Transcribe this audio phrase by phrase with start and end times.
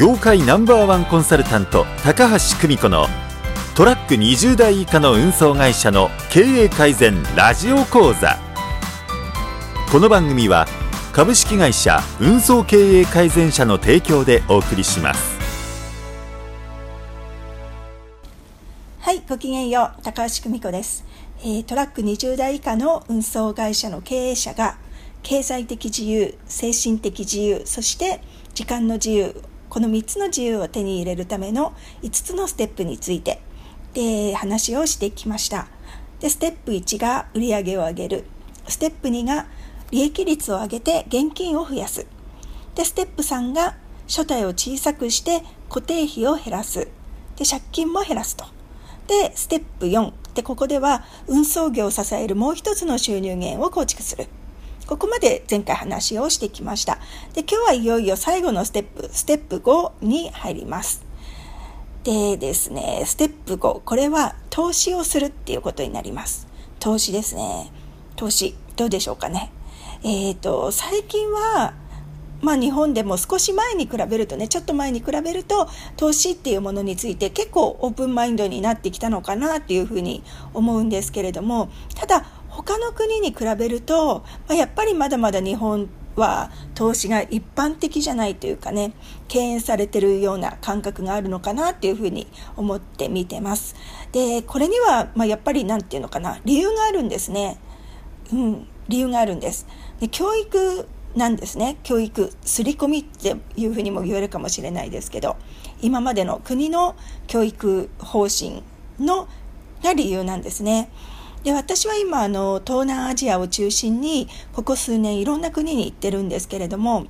[0.00, 3.06] 業界ナンバーワンコンサルタント高橋久美子の
[3.76, 8.38] トラック20台以下の運送会社の経営改善ラジオ講座。
[9.92, 10.66] この番組は
[11.12, 15.38] 株式会社運送経営改善社の提供でお送りします。
[19.00, 21.04] はいごきげんよう高橋久美子です、
[21.42, 24.78] えートラック20台以下の運送会社の経営者が
[25.22, 28.22] 経済的自由精神的自由そして
[28.54, 31.72] 時間の自由この3つの自由を手に入れるための
[32.02, 33.40] 5つのステップについて
[33.94, 35.68] で話をしてきました。
[36.18, 38.24] でステップ1が売上を上げる。
[38.68, 39.46] ステップ2が
[39.90, 42.06] 利益率を上げて現金を増やす。
[42.74, 46.88] でステップ3が所帯を小さくして固定費を減らす。
[47.36, 48.44] で借金も減らすと。
[49.06, 54.26] でステップ4でここでは運送業を支えるもう一つの収入源を構築する。
[54.90, 56.98] ここまで前回話をしてきました。
[57.32, 61.04] で今日はいよいよ最後のステップステップ5に入ります。
[62.02, 66.48] でですねステップ5これは投資をするっていうことになります。
[66.80, 67.70] 投資ですね。
[68.16, 69.52] 投資どうでしょうかね。
[70.02, 71.72] えっ、と最近は
[72.42, 80.22] まあ、日本でも少し前に比べるとねちょっと前に比べると投資っていうものについて結構オープンマインドになってきたのかなっていうふうに
[80.54, 82.24] 思うんですけれどもただ
[82.62, 88.92] 他の国に比べると、まあ、やっぱりまだまだ日本は投資が一般的じゃないというかね
[89.28, 93.74] 敬遠されてるような感覚があるのかなっていうふうに思って見てます。
[94.12, 97.58] でこれには、まあ、やっぱり何て言うのかな理由があるんですね。
[98.32, 99.66] うん理由があるんです。
[100.00, 101.78] で教育なんですね。
[101.82, 105.36] 教育刷り込みっていうふうにも言えるかもしれないですけど
[105.80, 106.94] 今までの国の
[107.26, 108.62] 教育方針
[108.98, 109.28] の
[109.82, 110.90] が理由なんですね。
[111.44, 117.06] で私は今あの東南アジアを中心にここ数年いろんな国に行ってるんですけれども、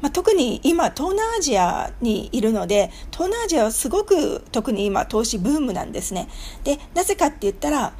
[0.00, 6.28] まあ、特に今東南アジアにいるので東南アジアはすごく特に今投資ブームなんですね。
[6.64, 7.92] でなぜかって言ったら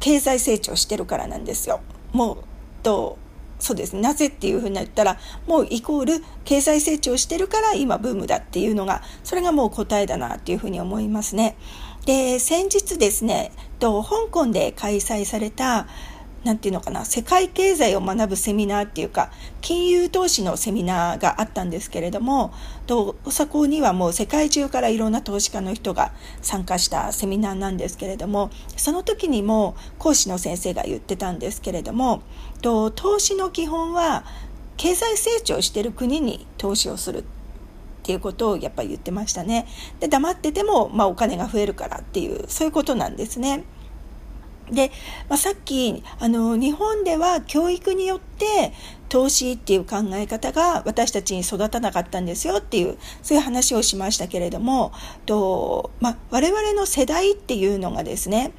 [0.00, 1.80] 経済成長してるからなんですよ。
[2.12, 2.36] もう
[2.82, 3.18] と
[3.58, 11.56] そうですねなぜっていうふうに言ったらもうイコール経済成長してるから今ブームだっていうのがそれがもう答えだなっていうふうに思いますね。
[12.06, 15.86] で先日ですねと香港で開催された
[16.44, 19.30] なんていうのかな世界経済を学ぶセミナーっていうか
[19.62, 22.52] 金融投資のセミナーがあったんですけれども
[22.86, 32.22] とそこにはもう世界中からいろんな投資家の人が参加したセミナーなんですけれどもその時にも講師の先生が言ってたんですけれども
[32.60, 34.24] と投資の基本は
[34.76, 37.18] 経済成長している国に投資をする。
[37.18, 37.24] っ
[38.04, 39.66] っていうことをやっぱり言ってましたね。
[39.98, 43.64] で黙ってても、まあ、お金が増えるからっていうそういうことなんですね。
[44.70, 44.90] で、
[45.30, 48.74] まあ、さっきあの日本では教育によって
[49.08, 54.92] 投資っていう考え方が私たちに育たなかったんですよっていうそういう話をしましたけれども
[55.24, 58.52] と、まあ、我々の世代っていうのがですね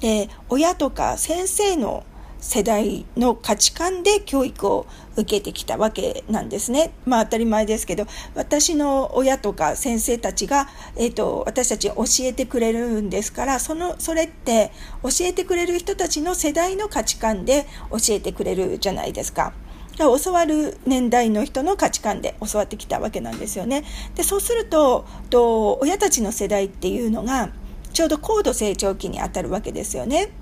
[0.00, 2.04] で親とか先生の
[2.42, 4.86] 世代の価値観で教育を
[5.16, 6.92] 受けてきたわけなんですね。
[7.06, 19.52] まあ当たり前ですけど、私の親とか先生たちが、えっ、と、私たち教えてくれるんですから、その、それって教えてくれる人たちの世代の価値観で教えてくれるじゃないですか。
[19.96, 23.84] 教わる年代の人の価値観で教わってきたわけなんですよね。
[24.16, 27.50] で、そうすると、と親たちの世代っていうのが、
[27.92, 30.32] ちょうど高度成長期にあたるわけですよね。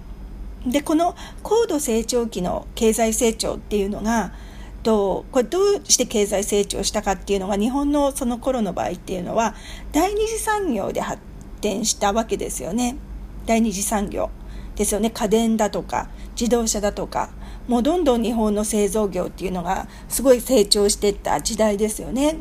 [0.67, 4.33] でこの高度成長期の経済成長っていうのが
[4.83, 9.55] とこれどうして経済成長したかっていうのが日本のその頃の場合っていうのは
[9.93, 11.21] 第二次産業で発
[11.61, 12.97] 展したわけですよね
[13.47, 14.31] 第二次産業
[14.77, 17.31] ですよね家電だとか自動車だとか
[17.69, 22.39] もうどんどん日本の製造業っていうのがすごい成長していった時代ですよね。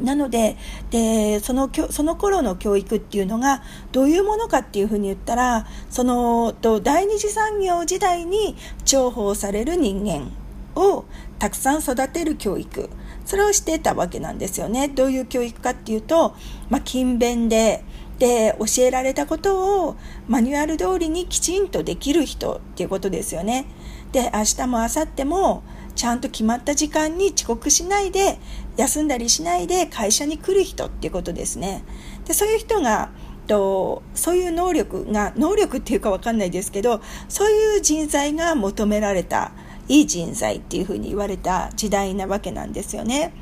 [0.00, 0.56] なので
[0.90, 3.62] でそのその頃の教育っていうのが
[3.92, 10.32] どういうものかっていうふうに言ったらそのと第二次産業時代に重宝される人間
[10.80, 11.04] を
[11.38, 12.90] たくさん育てる教育
[13.24, 14.88] それをしてたわけなんですよね。
[14.88, 16.34] どういう教育かっていうと、
[16.68, 17.84] まあ、勤勉で
[18.18, 19.96] で教えられたことを
[20.28, 23.66] マニュアル通りにきちんとできる人っていうことですよね。
[24.12, 25.62] で明日も明後日も
[25.94, 28.38] ちゃんと決まった時間に遅刻しないで
[28.76, 31.84] 休んだりしないで会社に来る人っていうことですね。
[32.26, 33.10] でそういう人が
[33.46, 39.52] とそういう能力が能力っていうか分かんないですけどそういう人材が求められた
[39.88, 43.34] いい人材っていうふうに言われた時代なわけなんですよね。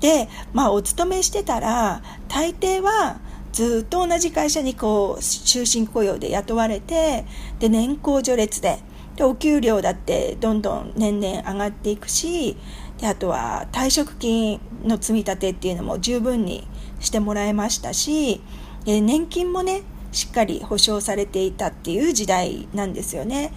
[0.00, 3.20] でまあお勤めしてたら大抵は
[3.52, 7.24] ずっと同じ会社にこう終身雇用で雇われて
[7.58, 8.78] で年功序列で
[9.18, 12.56] でお給料だってどんどん年々上がっていくし
[12.98, 16.68] であとは退職金の積み立てっていうのも十分に
[17.00, 18.40] してもらえましたし、
[18.84, 19.82] 年金もね
[20.12, 23.52] しっかり保障されていたっていう時代なんですよね。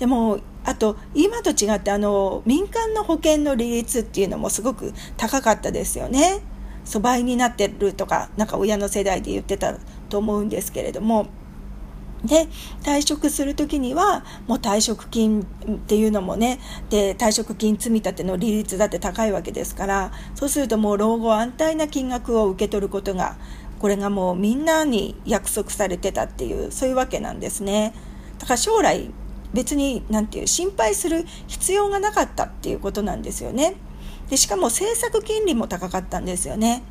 [0.00, 6.40] でもあと今と違ってあの民間の保険の利率っていうのもすごく高かったですよね。
[6.84, 9.76] そう倍になってるとかなんか親の世代で言ってた
[10.08, 11.28] と思うんですけれども。
[12.24, 12.48] で
[12.82, 15.44] 退職する時にはもう退職金っ
[15.86, 16.58] ていうのもね
[16.90, 23.36] で退職金積立の利率だって高いわけですからそうするともう老後安泰な金額を受け取ることが
[23.78, 27.92] これがもうみんなに約束されてたっていうそういうわけなんですね。
[28.38, 29.10] だから将来
[29.52, 33.76] 別に何て言う心配する必要がなかったっていうことなんですよね。
[34.30, 36.82] でしかも政策金利も高かったんですよね。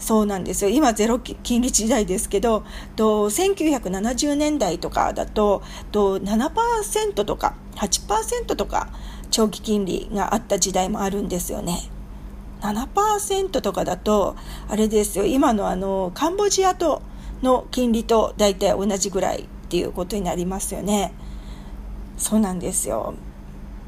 [0.00, 2.64] そうなんですよ今ゼロ金利時代ですけど
[2.96, 5.62] と1970年代とかだと
[5.92, 8.88] と7%とか8%とか
[9.30, 11.90] 長期金利があった時代もあるんですよね。
[12.62, 14.36] 7%とかだと
[14.68, 17.00] あれですよ今のあのカンボジアと
[17.42, 21.12] の金利と大体同じぐらいっていうことになりますよね。
[22.18, 23.14] そうなんですよ。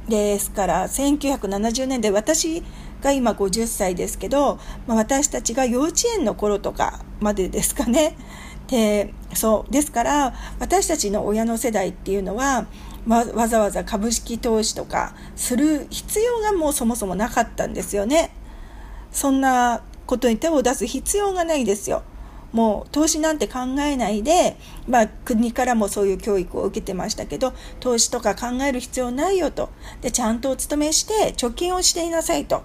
[0.08, 2.62] ですから1970年で私
[3.02, 8.16] が今50歳ですけど、まあ、私たちが幼稚園の頃とかまでですかね。
[8.68, 12.66] でそうですから私たちの親の世代っていうのは
[13.06, 18.34] わわざわざ株式投資とかする必要がもうそもそもなかったんですよね。
[19.10, 22.02] そんなことに手を出す必要がないですよ。
[22.52, 24.56] もう投資なんて考えないで、
[24.86, 29.70] まあ、国からもそういう教育を受けてましたけど投資とか考える必要ないよと。
[30.00, 32.62] でちゃんとお勤めして貯金をしていなさいと。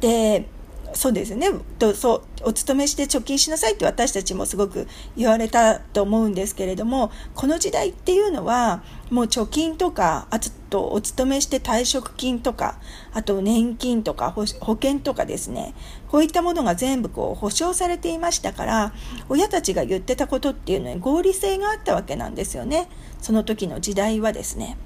[0.00, 0.48] で
[0.92, 1.48] そうですね。
[1.78, 4.86] とそうお勤めして貯金しなさいって私たちもすごく
[5.16, 10.38] 言われたと思うんですけれどもこの時代っていうのはもう貯金とかあ
[10.74, 12.80] とお勤めして退職金とか
[13.12, 15.72] あと年金とか保険とかですね
[16.08, 18.92] こういったものが全部こう保証されていましたから
[19.28, 22.88] 親たちが言ってたことっていうのに合理性があったわけなんですよね
[23.20, 24.76] その時の時代はですね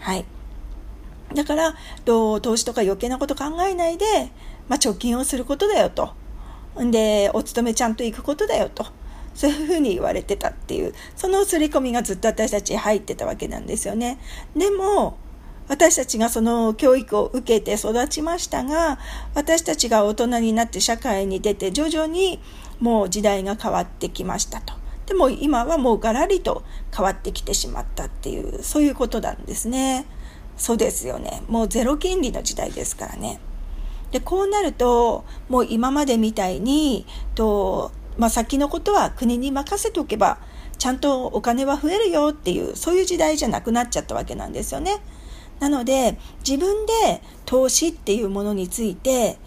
[0.00, 0.26] はい
[1.34, 1.74] だから
[2.04, 4.06] 投資とか余計なこと考えないで
[4.68, 6.12] まあ、貯金をすることだよと。
[6.80, 8.86] んで、お勤めちゃんと行くことだよと。
[9.34, 14.18] そういうふうに言われてたっていう、その刷り込みがずっと私たち入ってたわけなんですよね。
[14.56, 15.16] でも、
[15.68, 18.98] 私たちがその教育を受けて育ちましたが、
[19.34, 22.40] 私たちが大人になって社会に出て徐々に
[22.80, 24.74] もう時代が変わってきましたと。
[25.06, 30.06] でも今はもうガラリと変わってきてしまったっていう、そういうことなんですね。
[30.56, 31.42] そうですよね。
[31.48, 33.40] もうゼロ金利の時代ですからね。
[34.10, 40.38] でこうなるともう今までみたいにと、まあ、先のことは国に任せておけば
[40.78, 45.00] ちゃんとお金は増えるよっていうそういう時代じゃなくなっちゃったわけなんですよね。
[45.60, 49.38] なので自分で投資っていうものについて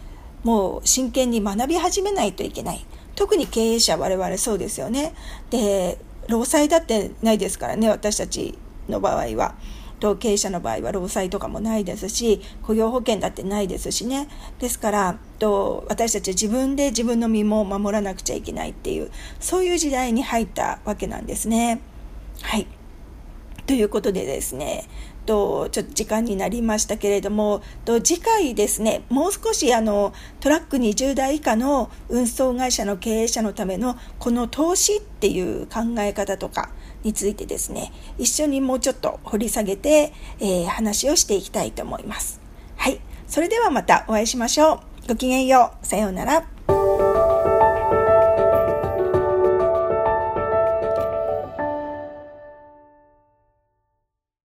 [0.43, 2.85] もう真剣に学び始めないといけない。
[3.15, 5.13] 特に経営者我々そうですよね。
[5.49, 5.97] で
[6.27, 9.55] 労災だってないですからね私たちの場合は。
[10.01, 21.81] と経営者の場合は労災とかもないですし雇用保険だってないですしねですからと私たち自分で自分の身も守らなくちゃいけないっていうそういう時代に入ったわけなんですね。
[22.41, 22.67] はい
[23.71, 24.83] ということでですね
[25.25, 36.71] とちょっと時間になりましたけれどもと次回ですねもう少しあのトラック20台以下の運送会社の経営者のためのこの投資っていう考え方とか
[37.03, 42.41] についてですね、一緒にもうちょっと掘り下げて、えー、話をしていきたいと思います。
[42.75, 42.99] はい。
[43.25, 45.07] それではまたお会いしましょう。
[45.07, 45.87] ごきげんよう。
[45.87, 46.45] さようなら。